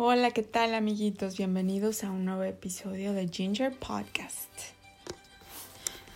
Hola, 0.00 0.30
¿qué 0.30 0.44
tal 0.44 0.76
amiguitos? 0.76 1.36
Bienvenidos 1.36 2.04
a 2.04 2.12
un 2.12 2.24
nuevo 2.24 2.44
episodio 2.44 3.12
de 3.14 3.26
Ginger 3.26 3.76
Podcast. 3.76 4.48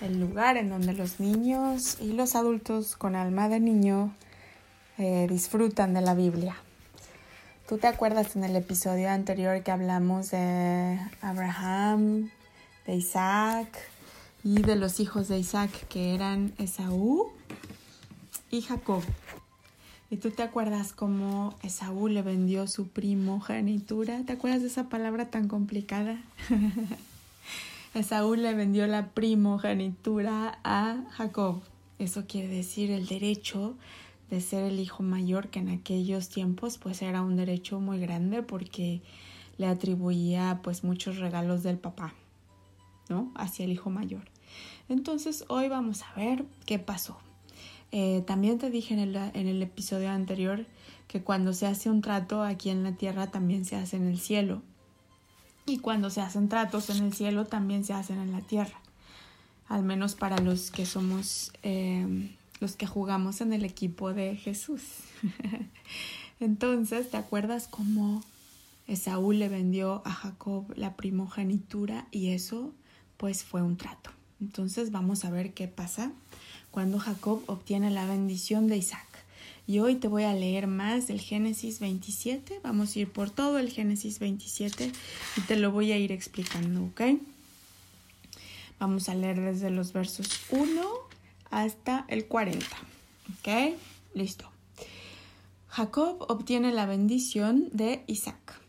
El 0.00 0.20
lugar 0.20 0.56
en 0.56 0.70
donde 0.70 0.92
los 0.92 1.18
niños 1.18 1.96
y 2.00 2.12
los 2.12 2.36
adultos 2.36 2.94
con 2.94 3.16
alma 3.16 3.48
de 3.48 3.58
niño 3.58 4.14
eh, 4.98 5.26
disfrutan 5.28 5.94
de 5.94 6.00
la 6.00 6.14
Biblia. 6.14 6.54
¿Tú 7.68 7.78
te 7.78 7.88
acuerdas 7.88 8.36
en 8.36 8.44
el 8.44 8.54
episodio 8.54 9.10
anterior 9.10 9.64
que 9.64 9.72
hablamos 9.72 10.30
de 10.30 11.00
Abraham, 11.20 12.30
de 12.86 12.94
Isaac 12.94 13.76
y 14.44 14.62
de 14.62 14.76
los 14.76 15.00
hijos 15.00 15.26
de 15.26 15.40
Isaac 15.40 15.88
que 15.88 16.14
eran 16.14 16.54
Esaú 16.56 17.32
y 18.48 18.62
Jacob? 18.62 19.02
¿Y 20.12 20.18
tú 20.18 20.30
te 20.30 20.42
acuerdas 20.42 20.92
cómo 20.92 21.54
Esaú 21.62 22.06
le 22.06 22.20
vendió 22.20 22.66
su 22.66 22.88
primogenitura? 22.88 24.22
¿Te 24.26 24.34
acuerdas 24.34 24.60
de 24.60 24.68
esa 24.68 24.90
palabra 24.90 25.30
tan 25.30 25.48
complicada? 25.48 26.22
Esaú 27.94 28.34
le 28.34 28.52
vendió 28.52 28.86
la 28.86 29.08
primogenitura 29.08 30.58
a 30.64 30.98
Jacob. 31.12 31.62
Eso 31.98 32.26
quiere 32.26 32.48
decir 32.48 32.90
el 32.90 33.06
derecho 33.06 33.74
de 34.28 34.42
ser 34.42 34.64
el 34.64 34.80
hijo 34.80 35.02
mayor, 35.02 35.48
que 35.48 35.60
en 35.60 35.70
aquellos 35.70 36.28
tiempos 36.28 36.76
pues 36.76 37.00
era 37.00 37.22
un 37.22 37.34
derecho 37.34 37.80
muy 37.80 37.98
grande 37.98 38.42
porque 38.42 39.00
le 39.56 39.66
atribuía 39.66 40.60
pues 40.62 40.84
muchos 40.84 41.16
regalos 41.16 41.62
del 41.62 41.78
papá, 41.78 42.12
¿no? 43.08 43.32
Hacia 43.34 43.64
el 43.64 43.72
hijo 43.72 43.88
mayor. 43.88 44.28
Entonces 44.90 45.46
hoy 45.48 45.70
vamos 45.70 46.02
a 46.02 46.12
ver 46.20 46.44
qué 46.66 46.78
pasó. 46.78 47.16
Eh, 47.92 48.24
también 48.26 48.58
te 48.58 48.70
dije 48.70 48.94
en 48.94 49.00
el, 49.00 49.16
en 49.16 49.46
el 49.46 49.62
episodio 49.62 50.10
anterior 50.10 50.66
que 51.08 51.22
cuando 51.22 51.52
se 51.52 51.66
hace 51.66 51.90
un 51.90 52.00
trato 52.00 52.42
aquí 52.42 52.70
en 52.70 52.82
la 52.82 52.92
tierra 52.92 53.30
también 53.30 53.66
se 53.66 53.76
hace 53.76 53.96
en 53.96 54.08
el 54.08 54.18
cielo. 54.18 54.62
Y 55.66 55.78
cuando 55.78 56.08
se 56.08 56.22
hacen 56.22 56.48
tratos 56.48 56.88
en 56.88 57.04
el 57.04 57.12
cielo 57.12 57.44
también 57.44 57.84
se 57.84 57.92
hacen 57.92 58.18
en 58.18 58.32
la 58.32 58.40
tierra. 58.40 58.80
Al 59.68 59.82
menos 59.82 60.14
para 60.14 60.38
los 60.38 60.70
que 60.70 60.86
somos, 60.86 61.52
eh, 61.62 62.30
los 62.60 62.76
que 62.76 62.86
jugamos 62.86 63.42
en 63.42 63.52
el 63.52 63.64
equipo 63.64 64.14
de 64.14 64.36
Jesús. 64.36 64.82
Entonces, 66.40 67.10
¿te 67.10 67.18
acuerdas 67.18 67.68
cómo 67.68 68.24
Esaú 68.88 69.32
le 69.32 69.48
vendió 69.50 70.02
a 70.06 70.12
Jacob 70.12 70.72
la 70.76 70.96
primogenitura 70.96 72.06
y 72.10 72.30
eso 72.30 72.72
pues 73.18 73.44
fue 73.44 73.62
un 73.62 73.76
trato? 73.76 74.10
Entonces 74.40 74.90
vamos 74.90 75.24
a 75.24 75.30
ver 75.30 75.52
qué 75.52 75.68
pasa 75.68 76.10
cuando 76.72 76.98
Jacob 76.98 77.44
obtiene 77.46 77.90
la 77.90 78.06
bendición 78.06 78.66
de 78.66 78.78
Isaac. 78.78 79.06
Y 79.68 79.78
hoy 79.78 79.94
te 79.94 80.08
voy 80.08 80.24
a 80.24 80.34
leer 80.34 80.66
más 80.66 81.06
del 81.06 81.20
Génesis 81.20 81.78
27. 81.78 82.58
Vamos 82.64 82.96
a 82.96 82.98
ir 82.98 83.12
por 83.12 83.30
todo 83.30 83.58
el 83.58 83.70
Génesis 83.70 84.18
27 84.18 84.90
y 85.36 85.40
te 85.42 85.56
lo 85.56 85.70
voy 85.70 85.92
a 85.92 85.98
ir 85.98 86.10
explicando, 86.10 86.82
¿ok? 86.82 87.02
Vamos 88.80 89.08
a 89.08 89.14
leer 89.14 89.40
desde 89.40 89.70
los 89.70 89.92
versos 89.92 90.28
1 90.50 90.82
hasta 91.50 92.04
el 92.08 92.26
40, 92.26 92.66
¿ok? 93.38 93.76
Listo. 94.14 94.50
Jacob 95.68 96.24
obtiene 96.28 96.72
la 96.72 96.86
bendición 96.86 97.68
de 97.72 98.02
Isaac. 98.06 98.60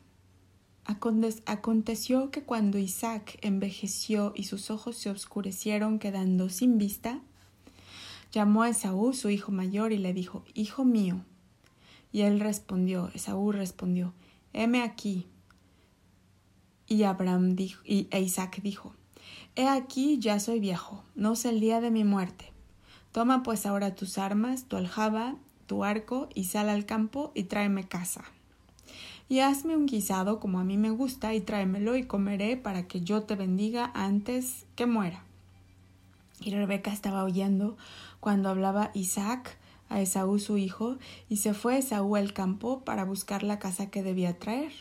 Aconteció 0.85 2.29
que 2.29 2.43
cuando 2.43 2.77
Isaac 2.77 3.39
envejeció 3.41 4.33
y 4.35 4.43
sus 4.43 4.69
ojos 4.69 4.97
se 4.97 5.09
oscurecieron 5.09 5.97
quedando 5.97 6.49
sin 6.49 6.77
vista, 6.77 7.19
llamó 8.33 8.63
a 8.63 8.69
Esaú, 8.69 9.13
su 9.13 9.29
hijo 9.29 9.53
mayor, 9.53 9.93
y 9.93 9.97
le 9.97 10.11
dijo, 10.11 10.43
Hijo 10.53 10.83
mío. 10.83 11.23
Y 12.11 12.21
él 12.21 12.41
respondió, 12.41 13.09
Esaú 13.13 13.53
respondió, 13.53 14.13
Heme 14.51 14.81
aquí. 14.81 15.27
Y 16.87 17.03
Abraham 17.03 17.55
dijo, 17.55 17.81
y 17.85 18.07
e 18.11 18.19
Isaac 18.19 18.59
dijo, 18.61 18.93
He 19.55 19.67
aquí 19.67 20.19
ya 20.19 20.39
soy 20.39 20.59
viejo, 20.59 21.03
no 21.15 21.35
sé 21.35 21.49
el 21.49 21.59
día 21.59 21.79
de 21.79 21.91
mi 21.91 22.03
muerte. 22.03 22.51
Toma 23.11 23.43
pues 23.43 23.65
ahora 23.65 23.95
tus 23.95 24.17
armas, 24.17 24.65
tu 24.65 24.75
aljaba, 24.75 25.35
tu 25.67 25.83
arco, 25.83 26.27
y 26.33 26.45
sal 26.45 26.69
al 26.69 26.85
campo 26.85 27.31
y 27.35 27.43
tráeme 27.43 27.87
casa. 27.87 28.25
Y 29.29 29.39
hazme 29.39 29.77
un 29.77 29.85
guisado 29.85 30.39
como 30.39 30.59
a 30.59 30.63
mí 30.63 30.77
me 30.77 30.89
gusta, 30.89 31.33
y 31.33 31.41
tráemelo 31.41 31.95
y 31.95 32.05
comeré 32.05 32.57
para 32.57 32.87
que 32.87 33.01
yo 33.01 33.21
te 33.23 33.35
bendiga 33.35 33.91
antes 33.93 34.65
que 34.75 34.87
muera. 34.87 35.23
Y 36.41 36.51
Rebeca 36.51 36.91
estaba 36.91 37.23
oyendo 37.23 37.77
cuando 38.23 38.47
hablaba 38.47 38.89
Isaac 38.93 39.57
a 39.89 39.99
Esaú 39.99 40.39
su 40.39 40.57
hijo, 40.57 40.95
y 41.27 41.37
se 41.37 41.53
fue 41.53 41.77
Esaú 41.77 42.15
al 42.15 42.31
campo 42.31 42.79
para 42.85 43.03
buscar 43.03 43.43
la 43.43 43.59
casa 43.59 43.89
que 43.89 44.01
debía 44.01 44.39
traer. 44.39 44.71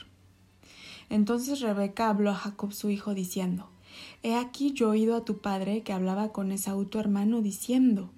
Entonces 1.10 1.60
Rebeca 1.60 2.08
habló 2.08 2.30
a 2.30 2.36
Jacob 2.36 2.72
su 2.72 2.88
hijo 2.88 3.14
diciendo, 3.14 3.68
He 4.22 4.36
aquí 4.36 4.72
yo 4.72 4.86
he 4.86 4.90
oído 4.90 5.16
a 5.16 5.24
tu 5.24 5.38
padre 5.38 5.82
que 5.82 5.92
hablaba 5.92 6.30
con 6.30 6.52
Esaú 6.52 6.84
tu 6.84 7.00
hermano 7.00 7.42
diciendo, 7.42 8.10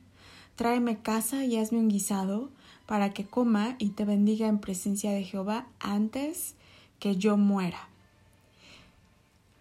Tráeme 0.57 0.99
casa 0.99 1.47
y 1.47 1.56
hazme 1.56 1.79
un 1.79 1.89
guisado 1.89 2.51
para 2.85 3.15
que 3.15 3.25
coma 3.25 3.77
y 3.79 3.89
te 3.89 4.05
bendiga 4.05 4.47
en 4.47 4.59
presencia 4.59 5.11
de 5.11 5.25
Jehová 5.25 5.69
antes 5.81 6.55
que 6.99 7.17
yo 7.17 7.39
muera. 7.39 7.89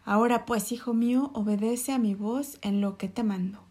Ahora 0.03 0.45
pues, 0.45 0.73
hijo 0.73 0.93
mío, 0.93 1.31
obedece 1.33 1.93
a 1.93 1.99
mi 1.99 2.15
voz 2.15 2.57
en 2.61 2.81
lo 2.81 2.97
que 2.97 3.07
te 3.07 3.23
mando. 3.23 3.62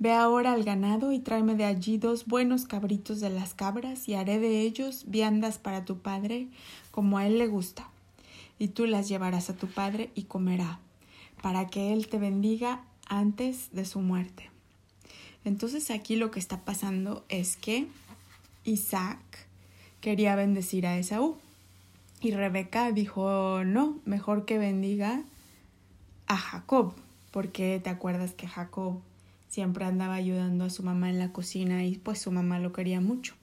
Ve 0.00 0.12
ahora 0.12 0.54
al 0.54 0.64
ganado 0.64 1.12
y 1.12 1.18
tráeme 1.18 1.56
de 1.56 1.66
allí 1.66 1.98
dos 1.98 2.24
buenos 2.24 2.64
cabritos 2.64 3.20
de 3.20 3.28
las 3.28 3.52
cabras, 3.52 4.08
y 4.08 4.14
haré 4.14 4.38
de 4.38 4.62
ellos 4.62 5.04
viandas 5.06 5.58
para 5.58 5.84
tu 5.84 5.98
padre, 5.98 6.48
como 6.90 7.18
a 7.18 7.26
él 7.26 7.36
le 7.36 7.46
gusta. 7.46 7.86
Y 8.58 8.68
tú 8.68 8.86
las 8.86 9.10
llevarás 9.10 9.50
a 9.50 9.56
tu 9.56 9.66
padre 9.66 10.10
y 10.14 10.22
comerá, 10.22 10.80
para 11.42 11.66
que 11.66 11.92
él 11.92 12.08
te 12.08 12.18
bendiga 12.18 12.80
antes 13.08 13.68
de 13.72 13.84
su 13.84 14.00
muerte. 14.00 14.48
Entonces 15.44 15.90
aquí 15.90 16.16
lo 16.16 16.30
que 16.30 16.40
está 16.40 16.64
pasando 16.64 17.22
es 17.28 17.58
que 17.58 17.86
Isaac 18.64 19.20
quería 20.00 20.34
bendecir 20.34 20.86
a 20.86 20.96
Esaú. 20.96 21.36
Y 22.22 22.30
Rebeca 22.30 22.90
dijo, 22.90 23.64
no, 23.64 23.98
mejor 24.06 24.46
que 24.46 24.56
bendiga 24.56 25.24
a 26.26 26.38
Jacob, 26.38 26.94
porque 27.32 27.78
te 27.84 27.90
acuerdas 27.90 28.32
que 28.32 28.48
Jacob 28.48 29.02
siempre 29.50 29.84
andaba 29.84 30.14
ayudando 30.14 30.64
a 30.64 30.70
su 30.70 30.82
mamá 30.82 31.10
en 31.10 31.18
la 31.18 31.32
cocina 31.32 31.84
y 31.84 31.98
pues 31.98 32.20
su 32.20 32.30
mamá 32.30 32.60
lo 32.60 32.72
quería 32.72 33.00
mucho. 33.00 33.34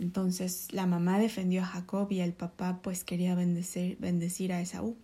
Entonces 0.00 0.68
la 0.72 0.86
mamá 0.86 1.18
defendió 1.18 1.62
a 1.62 1.66
Jacob 1.66 2.10
y 2.10 2.20
el 2.20 2.32
papá 2.32 2.80
pues 2.82 3.04
quería 3.04 3.34
bendecir, 3.36 3.96
bendecir 4.00 4.52
a 4.52 4.60
Esaú. 4.60 4.96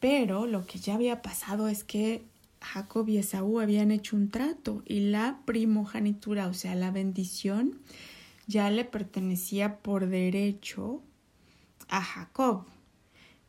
Pero 0.00 0.46
lo 0.46 0.64
que 0.64 0.78
ya 0.78 0.94
había 0.94 1.22
pasado 1.22 1.68
es 1.68 1.82
que 1.82 2.22
Jacob 2.60 3.08
y 3.08 3.18
Esaú 3.18 3.60
habían 3.60 3.90
hecho 3.90 4.16
un 4.16 4.30
trato 4.30 4.82
y 4.86 5.00
la 5.00 5.40
primogenitura, 5.44 6.46
o 6.46 6.54
sea, 6.54 6.74
la 6.76 6.92
bendición, 6.92 7.80
ya 8.46 8.70
le 8.70 8.84
pertenecía 8.84 9.78
por 9.78 10.06
derecho 10.06 11.02
a 11.88 12.00
Jacob. 12.00 12.64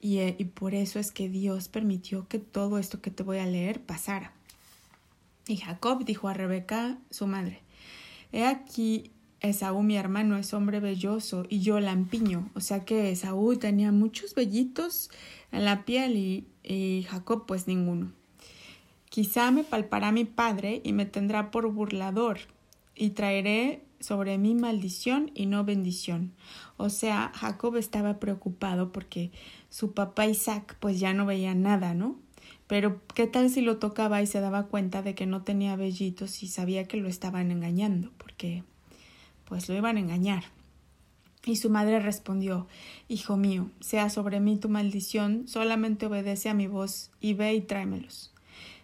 Y, 0.01 0.19
y 0.19 0.45
por 0.45 0.73
eso 0.73 0.99
es 0.99 1.11
que 1.11 1.29
Dios 1.29 1.69
permitió 1.69 2.27
que 2.27 2.39
todo 2.39 2.79
esto 2.79 2.99
que 3.01 3.11
te 3.11 3.23
voy 3.23 3.37
a 3.37 3.45
leer 3.45 3.81
pasara. 3.81 4.36
Y 5.47 5.57
Jacob 5.57 6.03
dijo 6.03 6.27
a 6.27 6.33
Rebeca, 6.33 6.97
su 7.09 7.27
madre, 7.27 7.61
He 8.31 8.45
aquí, 8.45 9.11
Esaú 9.39 9.83
mi 9.83 9.95
hermano 9.95 10.37
es 10.37 10.53
hombre 10.53 10.79
velloso 10.79 11.45
y 11.47 11.59
yo 11.59 11.79
lampiño. 11.79 12.49
O 12.55 12.59
sea 12.59 12.83
que 12.85 13.11
Esaú 13.11 13.55
tenía 13.57 13.91
muchos 13.91 14.35
vellitos 14.35 15.09
en 15.51 15.63
la 15.65 15.85
piel 15.85 16.17
y, 16.17 16.47
y 16.63 17.03
Jacob 17.09 17.45
pues 17.45 17.67
ninguno. 17.67 18.11
Quizá 19.09 19.51
me 19.51 19.63
palpará 19.63 20.11
mi 20.11 20.25
padre 20.25 20.81
y 20.83 20.91
me 20.91 21.05
tendrá 21.05 21.51
por 21.51 21.71
burlador 21.71 22.39
y 22.95 23.11
traeré 23.11 23.83
sobre 23.99 24.37
mí 24.37 24.55
maldición 24.55 25.31
y 25.33 25.45
no 25.45 25.63
bendición. 25.63 26.33
O 26.77 26.89
sea, 26.89 27.31
Jacob 27.35 27.77
estaba 27.77 28.19
preocupado 28.19 28.91
porque 28.91 29.31
su 29.69 29.93
papá 29.93 30.27
Isaac 30.27 30.75
pues 30.79 30.99
ya 30.99 31.13
no 31.13 31.25
veía 31.25 31.55
nada, 31.55 31.93
¿no? 31.93 32.17
Pero 32.67 33.01
¿qué 33.13 33.27
tal 33.27 33.49
si 33.49 33.61
lo 33.61 33.77
tocaba 33.77 34.21
y 34.21 34.27
se 34.27 34.41
daba 34.41 34.67
cuenta 34.67 35.01
de 35.01 35.15
que 35.15 35.25
no 35.25 35.41
tenía 35.41 35.75
vellitos 35.75 36.43
y 36.43 36.47
sabía 36.47 36.85
que 36.85 36.97
lo 36.97 37.07
estaban 37.07 37.49
engañando? 37.49 38.11
Porque 38.17 38.63
pues 39.45 39.69
lo 39.69 39.75
iban 39.75 39.97
a 39.97 40.01
engañar. 40.01 40.43
Y 41.45 41.55
su 41.55 41.69
madre 41.69 42.01
respondió 42.01 42.67
Hijo 43.07 43.37
mío, 43.37 43.69
sea 43.79 44.09
sobre 44.09 44.41
mí 44.41 44.57
tu 44.57 44.67
maldición, 44.67 45.47
solamente 45.47 46.07
obedece 46.07 46.49
a 46.49 46.53
mi 46.53 46.67
voz 46.67 47.09
y 47.21 47.33
ve 47.33 47.53
y 47.53 47.61
tráemelos. 47.61 48.33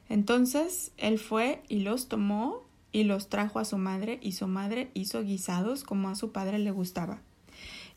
Entonces 0.07 0.91
él 0.97 1.19
fue 1.19 1.61
y 1.67 1.79
los 1.79 2.07
tomó 2.07 2.63
y 2.93 3.03
los 3.03 3.27
trajo 3.27 3.59
a 3.59 3.65
su 3.65 3.77
madre, 3.77 4.19
y 4.21 4.33
su 4.33 4.47
madre 4.47 4.91
hizo 4.93 5.23
guisados 5.23 5.83
como 5.83 6.09
a 6.09 6.15
su 6.15 6.31
padre 6.31 6.59
le 6.59 6.71
gustaba. 6.71 7.21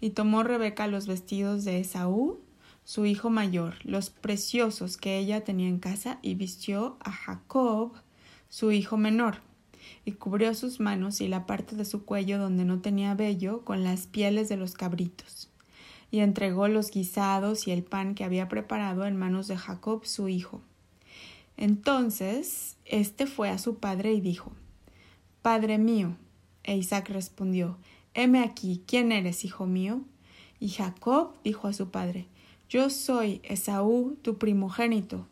Y 0.00 0.10
tomó 0.10 0.42
Rebeca 0.42 0.86
los 0.88 1.06
vestidos 1.06 1.64
de 1.64 1.80
Esaú 1.80 2.40
su 2.86 3.04
hijo 3.04 3.30
mayor, 3.30 3.74
los 3.82 4.10
preciosos 4.10 4.96
que 4.96 5.18
ella 5.18 5.42
tenía 5.42 5.68
en 5.68 5.80
casa, 5.80 6.20
y 6.22 6.36
vistió 6.36 6.96
a 7.00 7.10
Jacob, 7.10 7.94
su 8.48 8.70
hijo 8.70 8.96
menor, 8.96 9.40
y 10.04 10.12
cubrió 10.12 10.54
sus 10.54 10.78
manos 10.78 11.20
y 11.20 11.26
la 11.26 11.46
parte 11.46 11.74
de 11.74 11.84
su 11.84 12.04
cuello 12.04 12.38
donde 12.38 12.64
no 12.64 12.80
tenía 12.80 13.12
vello 13.14 13.64
con 13.64 13.82
las 13.82 14.06
pieles 14.06 14.48
de 14.48 14.56
los 14.56 14.74
cabritos. 14.74 15.50
y 16.12 16.20
entregó 16.20 16.68
los 16.68 16.92
guisados 16.92 17.66
y 17.66 17.72
el 17.72 17.82
pan 17.82 18.14
que 18.14 18.22
había 18.22 18.48
preparado 18.48 19.04
en 19.04 19.16
manos 19.16 19.48
de 19.48 19.56
Jacob 19.56 20.06
su 20.06 20.28
hijo. 20.28 20.62
Entonces 21.56 22.76
éste 22.84 23.26
fue 23.26 23.50
a 23.50 23.58
su 23.58 23.78
padre 23.78 24.12
y 24.12 24.20
dijo 24.20 24.52
Padre 25.42 25.78
mío. 25.78 26.16
E 26.62 26.76
Isaac 26.76 27.10
respondió 27.10 27.76
Heme 28.14 28.38
aquí, 28.38 28.84
¿quién 28.86 29.10
eres, 29.10 29.44
hijo 29.44 29.66
mío? 29.66 30.02
Y 30.60 30.68
Jacob 30.68 31.34
dijo 31.42 31.66
a 31.66 31.72
su 31.72 31.90
padre 31.90 32.28
Yo 32.68 32.90
soy 32.90 33.40
Esaú, 33.44 34.16
tu 34.22 34.38
primogénito. 34.38 35.26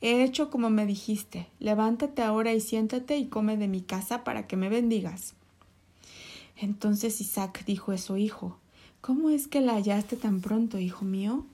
He 0.00 0.22
hecho 0.24 0.50
como 0.50 0.70
me 0.70 0.86
dijiste. 0.86 1.46
Levántate 1.58 2.22
ahora 2.22 2.54
y 2.54 2.60
siéntate 2.60 3.18
y 3.18 3.26
come 3.26 3.58
de 3.58 3.68
mi 3.68 3.82
casa 3.82 4.24
para 4.24 4.46
que 4.46 4.56
me 4.56 4.70
bendigas. 4.70 5.34
Entonces 6.56 7.20
Isaac 7.20 7.64
dijo 7.66 7.92
a 7.92 7.98
su 7.98 8.16
hijo 8.16 8.56
¿Cómo 9.02 9.30
es 9.30 9.46
que 9.46 9.60
la 9.60 9.74
hallaste 9.74 10.16
tan 10.16 10.40
pronto, 10.40 10.78
hijo 10.78 11.04
mío? 11.04 11.44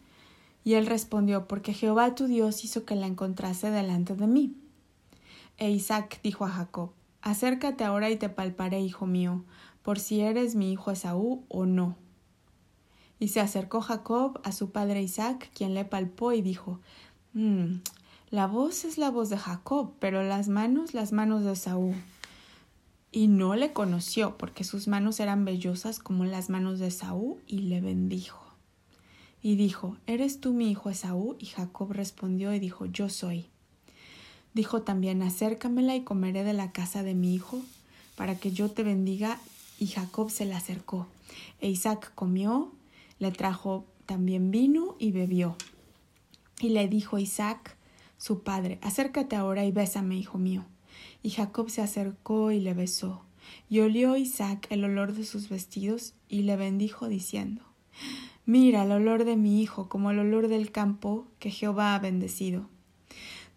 Y 0.64 0.74
él 0.74 0.86
respondió 0.86 1.48
Porque 1.48 1.74
Jehová 1.74 2.14
tu 2.14 2.26
Dios 2.26 2.64
hizo 2.64 2.84
que 2.84 2.94
la 2.94 3.06
encontrase 3.06 3.70
delante 3.70 4.14
de 4.14 4.28
mí. 4.28 4.54
E 5.58 5.70
Isaac 5.70 6.20
dijo 6.22 6.44
a 6.44 6.50
Jacob 6.50 6.90
Acércate 7.22 7.82
ahora 7.82 8.10
y 8.10 8.16
te 8.16 8.28
palparé, 8.28 8.80
hijo 8.80 9.06
mío, 9.06 9.42
por 9.82 9.98
si 9.98 10.20
eres 10.20 10.54
mi 10.54 10.70
hijo 10.70 10.92
Esaú 10.92 11.44
o 11.48 11.66
no. 11.66 11.96
Y 13.18 13.28
se 13.28 13.40
acercó 13.40 13.80
Jacob 13.80 14.40
a 14.44 14.52
su 14.52 14.70
padre 14.70 15.02
Isaac, 15.02 15.50
quien 15.54 15.74
le 15.74 15.84
palpó 15.84 16.32
y 16.32 16.42
dijo 16.42 16.80
mm, 17.32 17.76
La 18.30 18.46
voz 18.46 18.84
es 18.84 18.98
la 18.98 19.10
voz 19.10 19.30
de 19.30 19.38
Jacob, 19.38 19.92
pero 19.98 20.22
las 20.22 20.48
manos 20.48 20.94
las 20.94 21.12
manos 21.12 21.44
de 21.44 21.52
Esaú 21.52 21.94
y 23.16 23.28
no 23.28 23.56
le 23.56 23.72
conoció, 23.72 24.36
porque 24.36 24.62
sus 24.62 24.88
manos 24.88 25.20
eran 25.20 25.46
vellosas 25.46 26.00
como 26.00 26.26
las 26.26 26.50
manos 26.50 26.78
de 26.78 26.88
Esaú, 26.88 27.38
y 27.46 27.60
le 27.60 27.80
bendijo. 27.80 28.44
Y 29.40 29.56
dijo, 29.56 29.96
¿Eres 30.06 30.38
tú 30.38 30.52
mi 30.52 30.70
hijo 30.70 30.90
Esaú? 30.90 31.34
Y 31.38 31.46
Jacob 31.46 31.92
respondió 31.92 32.52
y 32.52 32.58
dijo, 32.58 32.84
Yo 32.84 33.08
soy. 33.08 33.46
Dijo 34.52 34.82
también, 34.82 35.22
Acércamela 35.22 35.96
y 35.96 36.02
comeré 36.02 36.44
de 36.44 36.52
la 36.52 36.72
casa 36.72 37.02
de 37.02 37.14
mi 37.14 37.34
hijo, 37.34 37.62
para 38.16 38.38
que 38.38 38.52
yo 38.52 38.70
te 38.70 38.82
bendiga. 38.82 39.38
Y 39.78 39.86
Jacob 39.86 40.30
se 40.30 40.44
le 40.44 40.52
acercó. 40.52 41.06
E 41.62 41.70
Isaac 41.70 42.12
comió, 42.14 42.70
le 43.18 43.30
trajo 43.30 43.86
también 44.06 44.50
vino 44.50 44.96
y 44.98 45.12
bebió. 45.12 45.56
Y 46.60 46.70
le 46.70 46.88
dijo 46.88 47.18
Isaac, 47.18 47.76
su 48.16 48.42
padre, 48.42 48.78
Acércate 48.82 49.36
ahora 49.36 49.64
y 49.64 49.72
bésame, 49.72 50.16
hijo 50.16 50.38
mío. 50.38 50.64
Y 51.22 51.30
Jacob 51.30 51.70
se 51.70 51.82
acercó 51.82 52.50
y 52.50 52.60
le 52.60 52.74
besó. 52.74 53.22
Y 53.68 53.80
olió 53.80 54.16
Isaac 54.16 54.66
el 54.70 54.84
olor 54.84 55.12
de 55.12 55.24
sus 55.24 55.48
vestidos 55.48 56.14
y 56.28 56.42
le 56.42 56.56
bendijo 56.56 57.08
diciendo 57.08 57.62
Mira 58.44 58.84
el 58.84 58.92
olor 58.92 59.24
de 59.24 59.36
mi 59.36 59.60
hijo 59.60 59.88
como 59.88 60.10
el 60.10 60.18
olor 60.18 60.48
del 60.48 60.70
campo 60.70 61.26
que 61.38 61.50
Jehová 61.50 61.94
ha 61.94 61.98
bendecido. 61.98 62.68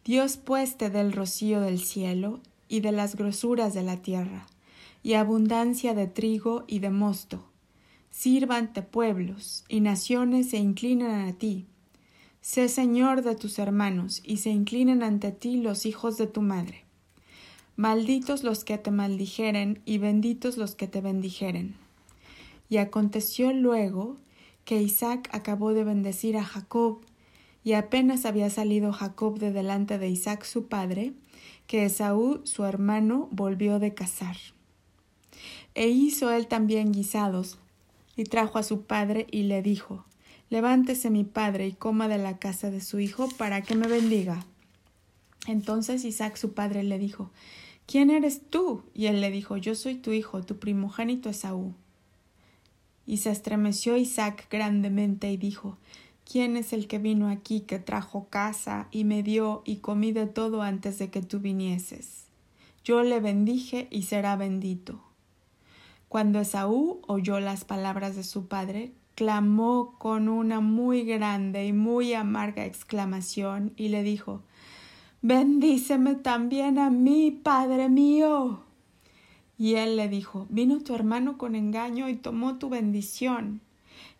Dios 0.03 0.37
pues 0.37 0.77
te 0.77 0.89
dé 0.89 1.01
el 1.01 1.13
rocío 1.13 1.61
del 1.61 1.79
cielo 1.79 2.39
y 2.67 2.79
de 2.79 2.91
las 2.91 3.15
grosuras 3.15 3.73
de 3.73 3.83
la 3.83 3.97
tierra, 3.97 4.47
y 5.03 5.13
abundancia 5.13 5.93
de 5.93 6.07
trigo 6.07 6.63
y 6.67 6.79
de 6.79 6.89
mosto. 6.89 7.48
Sírvante 8.11 8.81
pueblos 8.81 9.63
y 9.69 9.81
naciones 9.81 10.49
se 10.49 10.57
inclinan 10.57 11.27
a 11.27 11.33
ti. 11.33 11.65
Sé 12.41 12.69
señor 12.69 13.21
de 13.21 13.35
tus 13.35 13.59
hermanos 13.59 14.21
y 14.25 14.37
se 14.37 14.49
inclinen 14.49 15.03
ante 15.03 15.31
ti 15.31 15.57
los 15.57 15.85
hijos 15.85 16.17
de 16.17 16.27
tu 16.27 16.41
madre. 16.41 16.85
Malditos 17.75 18.43
los 18.43 18.63
que 18.63 18.77
te 18.77 18.91
maldijeren 18.91 19.81
y 19.85 19.99
benditos 19.99 20.57
los 20.57 20.75
que 20.75 20.87
te 20.87 21.01
bendijeren. 21.01 21.75
Y 22.69 22.77
aconteció 22.77 23.53
luego 23.53 24.17
que 24.65 24.81
Isaac 24.81 25.29
acabó 25.31 25.73
de 25.73 25.83
bendecir 25.83 26.37
a 26.37 26.43
Jacob, 26.43 26.99
y 27.63 27.73
apenas 27.73 28.25
había 28.25 28.49
salido 28.49 28.93
Jacob 28.93 29.39
de 29.39 29.51
delante 29.51 29.97
de 29.97 30.09
Isaac 30.09 30.43
su 30.43 30.67
padre, 30.67 31.13
que 31.67 31.85
Esaú 31.85 32.41
su 32.43 32.65
hermano 32.65 33.27
volvió 33.31 33.79
de 33.79 33.93
cazar. 33.93 34.37
E 35.75 35.87
hizo 35.87 36.31
él 36.31 36.47
también 36.47 36.91
guisados, 36.91 37.59
y 38.19 38.25
trajo 38.25 38.59
a 38.59 38.63
su 38.63 38.83
padre 38.83 39.27
y 39.31 39.43
le 39.43 39.61
dijo 39.61 40.05
Levántese 40.49 41.09
mi 41.09 41.23
padre 41.23 41.67
y 41.67 41.73
coma 41.73 42.07
de 42.07 42.17
la 42.17 42.37
casa 42.37 42.71
de 42.71 42.81
su 42.81 42.99
hijo 42.99 43.29
para 43.37 43.61
que 43.61 43.75
me 43.75 43.87
bendiga. 43.87 44.45
Entonces 45.47 46.03
Isaac 46.03 46.35
su 46.35 46.53
padre 46.53 46.83
le 46.83 46.99
dijo 46.99 47.31
¿Quién 47.85 48.09
eres 48.09 48.41
tú? 48.49 48.83
Y 48.93 49.07
él 49.07 49.21
le 49.21 49.31
dijo, 49.31 49.57
Yo 49.57 49.73
soy 49.73 49.95
tu 49.95 50.11
hijo, 50.11 50.43
tu 50.43 50.59
primogénito 50.59 51.29
Esaú. 51.29 51.73
Y 53.05 53.17
se 53.17 53.31
estremeció 53.31 53.97
Isaac 53.97 54.47
grandemente 54.51 55.31
y 55.31 55.37
dijo, 55.37 55.77
¿Quién 56.29 56.57
es 56.57 56.73
el 56.73 56.87
que 56.87 56.99
vino 56.99 57.29
aquí, 57.29 57.61
que 57.61 57.79
trajo 57.79 58.27
casa 58.29 58.87
y 58.91 59.05
me 59.05 59.23
dio 59.23 59.63
y 59.65 59.77
comí 59.77 60.11
de 60.11 60.27
todo 60.27 60.61
antes 60.61 60.99
de 60.99 61.09
que 61.09 61.21
tú 61.21 61.39
vinieses? 61.39 62.25
Yo 62.83 63.01
le 63.01 63.19
bendije 63.19 63.87
y 63.89 64.03
será 64.03 64.35
bendito. 64.35 65.08
Cuando 66.09 66.39
Esaú 66.39 67.01
oyó 67.07 67.39
las 67.39 67.65
palabras 67.65 68.15
de 68.15 68.23
su 68.23 68.47
padre, 68.47 68.91
clamó 69.13 69.95
con 69.99 70.27
una 70.27 70.59
muy 70.59 71.03
grande 71.03 71.67
y 71.67 71.73
muy 71.73 72.15
amarga 72.15 72.65
exclamación 72.65 73.73
y 73.77 73.89
le 73.89 74.01
dijo 74.01 74.41
Bendíceme 75.21 76.15
también 76.15 76.79
a 76.79 76.89
mí, 76.89 77.29
Padre 77.29 77.89
mío. 77.89 78.61
Y 79.57 79.75
él 79.75 79.97
le 79.97 80.07
dijo, 80.07 80.47
vino 80.49 80.79
tu 80.79 80.95
hermano 80.95 81.37
con 81.37 81.53
engaño 81.53 82.09
y 82.09 82.15
tomó 82.15 82.57
tu 82.57 82.69
bendición. 82.69 83.61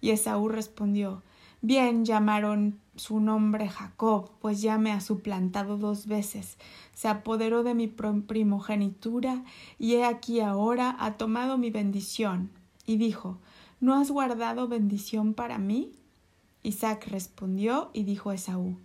Y 0.02 0.12
Esaú 0.12 0.50
respondió, 0.50 1.24
bien 1.62 2.06
llamaron 2.06 2.80
su 2.96 3.20
nombre 3.20 3.70
Jacob, 3.70 4.30
pues 4.42 4.62
ya 4.62 4.78
me 4.78 4.92
ha 4.92 5.02
suplantado 5.02 5.78
dos 5.78 6.08
veces, 6.08 6.58
se 6.94 7.08
apoderó 7.08 7.64
de 7.64 7.74
mi 7.74 7.88
primogenitura, 7.88 9.44
y 9.78 9.96
he 9.96 10.06
aquí 10.06 10.42
ahora 10.42 10.96
ha 11.00 11.14
tomado 11.14 11.58
mi 11.58 11.72
bendición. 11.72 12.50
Y 12.86 12.98
dijo, 12.98 13.38
¿no 13.80 13.96
has 13.96 14.12
guardado 14.12 14.68
bendición 14.68 15.34
para 15.34 15.58
mí? 15.58 15.92
Isaac 16.64 17.08
respondió 17.08 17.90
y 17.94 18.04
dijo 18.04 18.32
a 18.32 18.36
Esaú, 18.36 18.78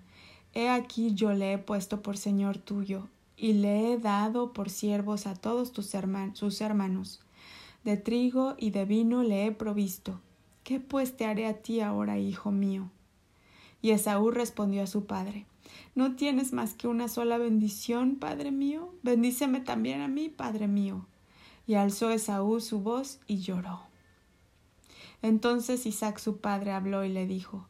He 0.52 0.68
aquí 0.68 1.14
yo 1.14 1.32
le 1.32 1.54
he 1.54 1.58
puesto 1.58 2.02
por 2.02 2.16
señor 2.16 2.58
tuyo, 2.58 3.08
y 3.36 3.54
le 3.54 3.92
he 3.92 3.98
dado 3.98 4.52
por 4.52 4.70
siervos 4.70 5.26
a 5.26 5.34
todos 5.34 5.72
tus 5.72 5.92
sus 6.34 6.60
hermanos. 6.60 7.20
De 7.82 7.96
trigo 7.96 8.54
y 8.56 8.70
de 8.70 8.84
vino 8.84 9.22
le 9.24 9.46
he 9.46 9.52
provisto. 9.52 10.20
¿Qué 10.64 10.80
pues 10.80 11.16
te 11.16 11.26
haré 11.26 11.46
a 11.46 11.62
ti 11.62 11.80
ahora, 11.80 12.18
hijo 12.18 12.50
mío? 12.50 12.90
Y 13.82 13.90
Esaú 13.90 14.30
respondió 14.30 14.82
a 14.82 14.86
su 14.86 15.04
padre 15.04 15.46
¿No 15.94 16.16
tienes 16.16 16.52
más 16.52 16.74
que 16.74 16.88
una 16.88 17.08
sola 17.08 17.38
bendición, 17.38 18.16
padre 18.16 18.50
mío? 18.50 18.92
Bendíceme 19.02 19.60
también 19.60 20.00
a 20.00 20.08
mí, 20.08 20.28
padre 20.28 20.66
mío. 20.66 21.06
Y 21.66 21.74
alzó 21.74 22.10
Esaú 22.10 22.60
su 22.60 22.80
voz 22.80 23.20
y 23.26 23.38
lloró. 23.38 23.82
Entonces 25.22 25.86
Isaac 25.86 26.18
su 26.18 26.38
padre 26.38 26.72
habló 26.72 27.04
y 27.04 27.08
le 27.08 27.26
dijo 27.26 27.66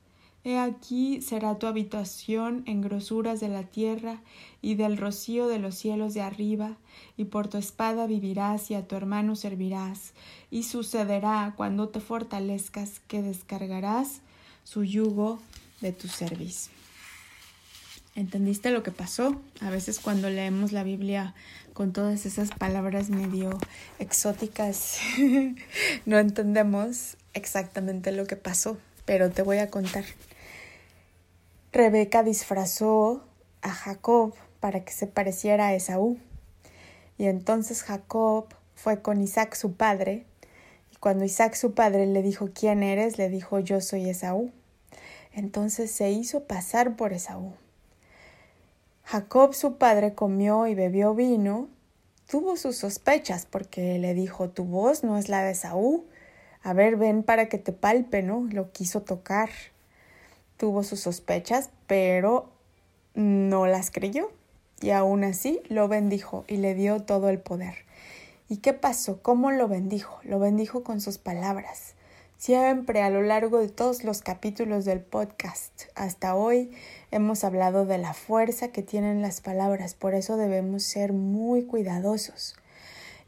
He 0.46 0.58
aquí 0.58 1.22
será 1.22 1.58
tu 1.58 1.66
habitación 1.66 2.64
en 2.66 2.82
grosuras 2.82 3.40
de 3.40 3.48
la 3.48 3.62
tierra 3.62 4.20
y 4.60 4.74
del 4.74 4.98
rocío 4.98 5.48
de 5.48 5.58
los 5.58 5.74
cielos 5.74 6.12
de 6.12 6.20
arriba, 6.20 6.76
y 7.16 7.24
por 7.24 7.48
tu 7.48 7.56
espada 7.56 8.06
vivirás 8.06 8.70
y 8.70 8.74
a 8.74 8.86
tu 8.86 8.94
hermano 8.94 9.36
servirás, 9.36 10.12
y 10.50 10.64
sucederá 10.64 11.54
cuando 11.56 11.88
te 11.88 12.00
fortalezcas 12.00 13.00
que 13.08 13.22
descargarás 13.22 14.20
su 14.64 14.84
yugo 14.84 15.40
de 15.80 15.92
tu 15.92 16.08
servicio. 16.08 16.70
¿Entendiste 18.14 18.70
lo 18.70 18.82
que 18.82 18.92
pasó? 18.92 19.40
A 19.62 19.70
veces 19.70 19.98
cuando 19.98 20.28
leemos 20.28 20.72
la 20.72 20.84
Biblia 20.84 21.34
con 21.72 21.94
todas 21.94 22.26
esas 22.26 22.50
palabras 22.50 23.08
medio 23.08 23.58
exóticas, 23.98 24.98
no 26.04 26.18
entendemos 26.18 27.16
exactamente 27.32 28.12
lo 28.12 28.26
que 28.26 28.36
pasó, 28.36 28.76
pero 29.06 29.30
te 29.30 29.40
voy 29.40 29.56
a 29.56 29.70
contar. 29.70 30.04
Rebeca 31.74 32.22
disfrazó 32.22 33.24
a 33.60 33.70
Jacob 33.70 34.32
para 34.60 34.84
que 34.84 34.92
se 34.92 35.08
pareciera 35.08 35.66
a 35.66 35.74
Esaú. 35.74 36.18
Y 37.18 37.26
entonces 37.26 37.82
Jacob 37.82 38.46
fue 38.76 39.02
con 39.02 39.20
Isaac 39.20 39.56
su 39.56 39.74
padre, 39.74 40.24
y 40.92 40.96
cuando 40.98 41.24
Isaac 41.24 41.54
su 41.54 41.74
padre 41.74 42.06
le 42.06 42.22
dijo 42.22 42.50
¿quién 42.54 42.84
eres? 42.84 43.18
le 43.18 43.28
dijo 43.28 43.58
yo 43.58 43.80
soy 43.80 44.08
Esaú. 44.08 44.52
Entonces 45.32 45.90
se 45.90 46.12
hizo 46.12 46.44
pasar 46.44 46.94
por 46.94 47.12
Esaú. 47.12 47.54
Jacob 49.02 49.52
su 49.52 49.76
padre 49.76 50.14
comió 50.14 50.68
y 50.68 50.76
bebió 50.76 51.12
vino, 51.16 51.66
tuvo 52.30 52.56
sus 52.56 52.76
sospechas 52.76 53.46
porque 53.50 53.98
le 53.98 54.14
dijo 54.14 54.48
tu 54.48 54.62
voz 54.62 55.02
no 55.02 55.18
es 55.18 55.28
la 55.28 55.42
de 55.42 55.50
Esaú. 55.50 56.04
A 56.62 56.72
ver, 56.72 56.94
ven 56.94 57.24
para 57.24 57.48
que 57.48 57.58
te 57.58 57.72
palpe, 57.72 58.22
¿no? 58.22 58.46
Lo 58.52 58.70
quiso 58.70 59.02
tocar 59.02 59.50
tuvo 60.56 60.82
sus 60.82 61.00
sospechas, 61.00 61.70
pero 61.86 62.48
no 63.14 63.66
las 63.66 63.90
creyó 63.90 64.30
y 64.80 64.90
aún 64.90 65.24
así 65.24 65.60
lo 65.68 65.88
bendijo 65.88 66.44
y 66.46 66.56
le 66.56 66.74
dio 66.74 67.02
todo 67.02 67.28
el 67.28 67.38
poder. 67.38 67.74
¿Y 68.48 68.58
qué 68.58 68.72
pasó? 68.72 69.22
¿Cómo 69.22 69.50
lo 69.50 69.68
bendijo? 69.68 70.20
Lo 70.24 70.38
bendijo 70.38 70.84
con 70.84 71.00
sus 71.00 71.18
palabras. 71.18 71.94
Siempre 72.36 73.00
a 73.00 73.08
lo 73.08 73.22
largo 73.22 73.60
de 73.60 73.68
todos 73.68 74.04
los 74.04 74.20
capítulos 74.20 74.84
del 74.84 75.00
podcast 75.00 75.84
hasta 75.94 76.34
hoy 76.34 76.72
hemos 77.10 77.42
hablado 77.44 77.86
de 77.86 77.96
la 77.96 78.12
fuerza 78.12 78.68
que 78.68 78.82
tienen 78.82 79.22
las 79.22 79.40
palabras, 79.40 79.94
por 79.94 80.14
eso 80.14 80.36
debemos 80.36 80.82
ser 80.82 81.14
muy 81.14 81.64
cuidadosos. 81.64 82.56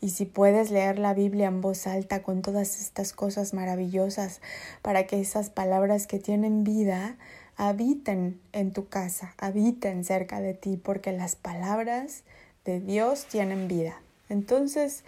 Y 0.00 0.10
si 0.10 0.24
puedes 0.24 0.70
leer 0.70 0.98
la 0.98 1.14
Biblia 1.14 1.46
en 1.46 1.60
voz 1.60 1.86
alta 1.86 2.22
con 2.22 2.42
todas 2.42 2.80
estas 2.80 3.12
cosas 3.12 3.54
maravillosas 3.54 4.40
para 4.82 5.06
que 5.06 5.20
esas 5.20 5.50
palabras 5.50 6.06
que 6.06 6.18
tienen 6.18 6.64
vida 6.64 7.16
habiten 7.56 8.40
en 8.52 8.72
tu 8.72 8.88
casa, 8.88 9.34
habiten 9.38 10.04
cerca 10.04 10.40
de 10.40 10.54
ti, 10.54 10.76
porque 10.76 11.12
las 11.12 11.36
palabras 11.36 12.22
de 12.64 12.80
Dios 12.80 13.26
tienen 13.26 13.68
vida. 13.68 14.00
Entonces, 14.28 15.04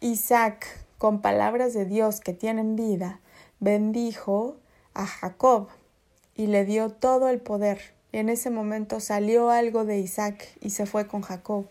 Isaac 0.00 0.66
con 1.00 1.22
palabras 1.22 1.72
de 1.72 1.86
Dios 1.86 2.20
que 2.20 2.34
tienen 2.34 2.76
vida, 2.76 3.20
bendijo 3.58 4.58
a 4.92 5.06
Jacob 5.06 5.68
y 6.36 6.46
le 6.46 6.66
dio 6.66 6.90
todo 6.90 7.30
el 7.30 7.40
poder. 7.40 7.80
Y 8.12 8.18
en 8.18 8.28
ese 8.28 8.50
momento 8.50 9.00
salió 9.00 9.48
algo 9.48 9.86
de 9.86 9.98
Isaac 9.98 10.46
y 10.60 10.70
se 10.70 10.84
fue 10.84 11.06
con 11.06 11.22
Jacob. 11.22 11.64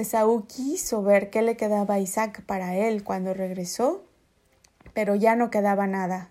Esaú 0.00 0.46
quiso 0.46 1.02
ver 1.02 1.30
qué 1.30 1.42
le 1.42 1.56
quedaba 1.56 1.94
a 1.94 2.00
Isaac 2.00 2.42
para 2.44 2.74
él 2.76 3.04
cuando 3.04 3.34
regresó, 3.34 4.02
pero 4.94 5.14
ya 5.14 5.36
no 5.36 5.50
quedaba 5.50 5.86
nada. 5.86 6.30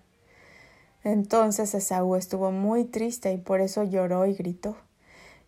Entonces 1.03 1.73
Esaú 1.73 2.15
estuvo 2.15 2.51
muy 2.51 2.83
triste 2.83 3.31
y 3.31 3.37
por 3.37 3.61
eso 3.61 3.83
lloró 3.83 4.25
y 4.25 4.33
gritó. 4.33 4.75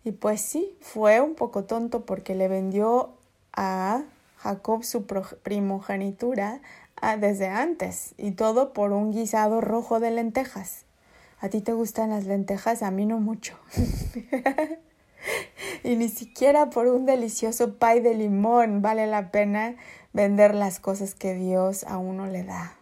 Y 0.03 0.11
pues 0.13 0.41
sí, 0.41 0.75
fue 0.81 1.21
un 1.21 1.35
poco 1.35 1.65
tonto 1.65 2.05
porque 2.05 2.35
le 2.35 2.47
vendió 2.47 3.11
a 3.53 4.03
Jacob 4.37 4.83
su 4.83 5.05
primogenitura 5.05 6.61
ah, 6.95 7.17
desde 7.17 7.47
antes 7.47 8.15
y 8.17 8.31
todo 8.31 8.73
por 8.73 8.91
un 8.91 9.11
guisado 9.11 9.61
rojo 9.61 9.99
de 9.99 10.11
lentejas. 10.11 10.85
¿A 11.39 11.49
ti 11.49 11.61
te 11.61 11.73
gustan 11.73 12.11
las 12.11 12.25
lentejas? 12.25 12.83
A 12.83 12.91
mí 12.91 13.05
no 13.05 13.19
mucho. 13.19 13.57
y 15.83 15.95
ni 15.95 16.09
siquiera 16.09 16.69
por 16.69 16.87
un 16.87 17.05
delicioso 17.05 17.75
pay 17.75 17.99
de 17.99 18.15
limón 18.15 18.81
vale 18.81 19.07
la 19.07 19.31
pena 19.31 19.75
vender 20.13 20.55
las 20.55 20.79
cosas 20.79 21.15
que 21.15 21.33
Dios 21.33 21.83
a 21.85 21.97
uno 21.97 22.27
le 22.27 22.43
da. 22.43 22.75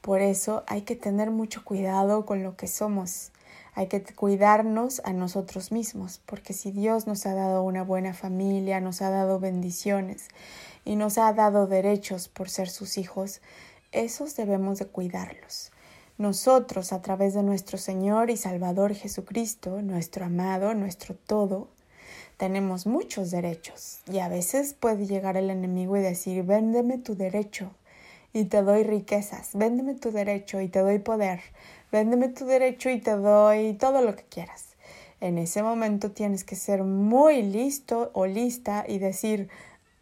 Por 0.00 0.20
eso 0.20 0.64
hay 0.66 0.82
que 0.82 0.96
tener 0.96 1.30
mucho 1.30 1.64
cuidado 1.64 2.24
con 2.24 2.42
lo 2.42 2.56
que 2.56 2.66
somos. 2.66 3.32
Hay 3.74 3.86
que 3.86 4.02
cuidarnos 4.02 5.00
a 5.04 5.12
nosotros 5.12 5.70
mismos, 5.70 6.20
porque 6.26 6.52
si 6.52 6.70
Dios 6.72 7.06
nos 7.06 7.26
ha 7.26 7.34
dado 7.34 7.62
una 7.62 7.84
buena 7.84 8.12
familia, 8.12 8.80
nos 8.80 9.02
ha 9.02 9.10
dado 9.10 9.38
bendiciones 9.38 10.28
y 10.84 10.96
nos 10.96 11.18
ha 11.18 11.32
dado 11.32 11.66
derechos 11.66 12.28
por 12.28 12.48
ser 12.48 12.68
sus 12.68 12.98
hijos, 12.98 13.40
esos 13.92 14.34
debemos 14.34 14.78
de 14.78 14.86
cuidarlos. 14.86 15.70
Nosotros, 16.16 16.92
a 16.92 17.02
través 17.02 17.34
de 17.34 17.44
nuestro 17.44 17.78
Señor 17.78 18.30
y 18.30 18.36
Salvador 18.36 18.94
Jesucristo, 18.94 19.80
nuestro 19.82 20.24
amado, 20.24 20.74
nuestro 20.74 21.14
todo, 21.14 21.68
tenemos 22.38 22.86
muchos 22.86 23.32
derechos 23.32 23.98
y 24.10 24.20
a 24.20 24.28
veces 24.28 24.72
puede 24.72 25.06
llegar 25.06 25.36
el 25.36 25.50
enemigo 25.50 25.96
y 25.96 26.00
decir, 26.00 26.44
véndeme 26.44 26.96
tu 26.96 27.16
derecho 27.16 27.72
y 28.32 28.44
te 28.44 28.62
doy 28.62 28.84
riquezas, 28.84 29.50
véndeme 29.54 29.94
tu 29.94 30.12
derecho 30.12 30.60
y 30.60 30.68
te 30.68 30.78
doy 30.78 31.00
poder, 31.00 31.40
véndeme 31.90 32.28
tu 32.28 32.46
derecho 32.46 32.90
y 32.90 33.00
te 33.00 33.10
doy 33.10 33.74
todo 33.74 34.02
lo 34.02 34.14
que 34.14 34.22
quieras. 34.22 34.76
En 35.20 35.36
ese 35.36 35.64
momento 35.64 36.12
tienes 36.12 36.44
que 36.44 36.54
ser 36.54 36.84
muy 36.84 37.42
listo 37.42 38.12
o 38.14 38.26
lista 38.26 38.84
y 38.86 38.98
decir, 38.98 39.48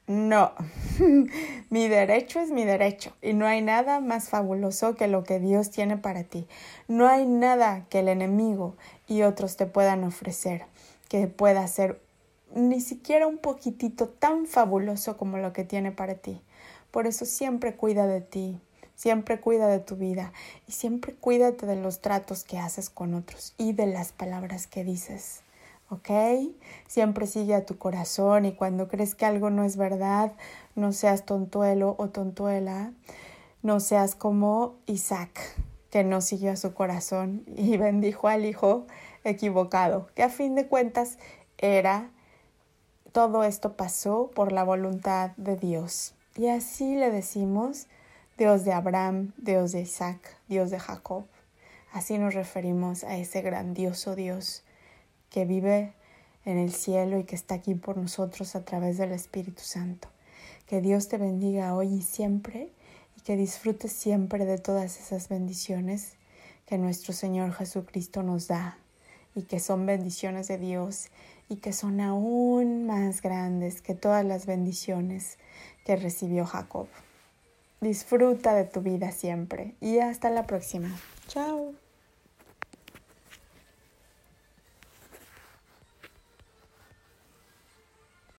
no, 0.06 0.52
mi 1.70 1.88
derecho 1.88 2.38
es 2.38 2.50
mi 2.50 2.66
derecho 2.66 3.14
y 3.22 3.32
no 3.32 3.46
hay 3.46 3.62
nada 3.62 4.00
más 4.00 4.28
fabuloso 4.28 4.94
que 4.94 5.08
lo 5.08 5.24
que 5.24 5.40
Dios 5.40 5.70
tiene 5.70 5.96
para 5.96 6.22
ti. 6.22 6.46
No 6.86 7.08
hay 7.08 7.24
nada 7.24 7.86
que 7.88 8.00
el 8.00 8.08
enemigo 8.08 8.76
y 9.08 9.22
otros 9.22 9.56
te 9.56 9.64
puedan 9.64 10.04
ofrecer 10.04 10.66
que 11.08 11.28
pueda 11.28 11.66
ser 11.66 12.00
ni 12.56 12.80
siquiera 12.80 13.26
un 13.26 13.38
poquitito 13.38 14.08
tan 14.08 14.46
fabuloso 14.46 15.16
como 15.16 15.38
lo 15.38 15.52
que 15.52 15.64
tiene 15.64 15.92
para 15.92 16.14
ti. 16.14 16.40
Por 16.90 17.06
eso 17.06 17.24
siempre 17.24 17.76
cuida 17.76 18.06
de 18.06 18.20
ti, 18.22 18.58
siempre 18.94 19.38
cuida 19.38 19.68
de 19.68 19.78
tu 19.78 19.96
vida 19.96 20.32
y 20.66 20.72
siempre 20.72 21.14
cuídate 21.14 21.66
de 21.66 21.76
los 21.76 22.00
tratos 22.00 22.44
que 22.44 22.58
haces 22.58 22.90
con 22.90 23.14
otros 23.14 23.54
y 23.58 23.72
de 23.74 23.86
las 23.86 24.12
palabras 24.12 24.66
que 24.66 24.84
dices. 24.84 25.42
¿ok? 25.90 26.10
Siempre 26.88 27.26
sigue 27.26 27.54
a 27.54 27.66
tu 27.66 27.78
corazón 27.78 28.44
y 28.44 28.54
cuando 28.54 28.88
crees 28.88 29.14
que 29.14 29.26
algo 29.26 29.50
no 29.50 29.64
es 29.64 29.76
verdad, 29.76 30.32
no 30.74 30.92
seas 30.92 31.24
tontuelo 31.24 31.94
o 31.98 32.08
tontuela, 32.08 32.92
no 33.62 33.80
seas 33.80 34.14
como 34.14 34.76
Isaac, 34.86 35.38
que 35.90 36.04
no 36.04 36.20
siguió 36.20 36.52
a 36.52 36.56
su 36.56 36.74
corazón 36.74 37.44
y 37.54 37.76
bendijo 37.78 38.28
al 38.28 38.44
hijo 38.44 38.86
equivocado, 39.24 40.08
que 40.14 40.22
a 40.22 40.28
fin 40.28 40.54
de 40.54 40.66
cuentas 40.66 41.18
era, 41.58 42.10
todo 43.16 43.44
esto 43.44 43.78
pasó 43.78 44.30
por 44.34 44.52
la 44.52 44.62
voluntad 44.62 45.30
de 45.38 45.56
Dios. 45.56 46.12
Y 46.36 46.48
así 46.48 46.96
le 46.96 47.10
decimos 47.10 47.86
Dios 48.36 48.66
de 48.66 48.74
Abraham, 48.74 49.32
Dios 49.38 49.72
de 49.72 49.80
Isaac, 49.80 50.36
Dios 50.48 50.70
de 50.70 50.78
Jacob. 50.78 51.24
Así 51.94 52.18
nos 52.18 52.34
referimos 52.34 53.04
a 53.04 53.16
ese 53.16 53.40
grandioso 53.40 54.16
Dios 54.16 54.64
que 55.30 55.46
vive 55.46 55.94
en 56.44 56.58
el 56.58 56.74
cielo 56.74 57.18
y 57.18 57.24
que 57.24 57.36
está 57.36 57.54
aquí 57.54 57.74
por 57.74 57.96
nosotros 57.96 58.54
a 58.54 58.66
través 58.66 58.98
del 58.98 59.12
Espíritu 59.12 59.62
Santo. 59.62 60.08
Que 60.66 60.82
Dios 60.82 61.08
te 61.08 61.16
bendiga 61.16 61.74
hoy 61.74 61.94
y 61.94 62.02
siempre 62.02 62.70
y 63.16 63.22
que 63.22 63.38
disfrutes 63.38 63.92
siempre 63.92 64.44
de 64.44 64.58
todas 64.58 65.00
esas 65.00 65.30
bendiciones 65.30 66.16
que 66.66 66.76
nuestro 66.76 67.14
Señor 67.14 67.54
Jesucristo 67.54 68.22
nos 68.22 68.46
da 68.46 68.76
y 69.34 69.44
que 69.44 69.58
son 69.58 69.86
bendiciones 69.86 70.48
de 70.48 70.58
Dios 70.58 71.08
y 71.48 71.56
que 71.56 71.72
son 71.72 72.00
aún 72.00 72.86
más 72.86 73.22
grandes 73.22 73.82
que 73.82 73.94
todas 73.94 74.24
las 74.24 74.46
bendiciones 74.46 75.38
que 75.84 75.96
recibió 75.96 76.44
Jacob. 76.44 76.88
Disfruta 77.80 78.54
de 78.54 78.64
tu 78.64 78.80
vida 78.80 79.12
siempre 79.12 79.74
y 79.80 79.98
hasta 79.98 80.30
la 80.30 80.46
próxima. 80.46 80.90
Chao. 81.28 81.65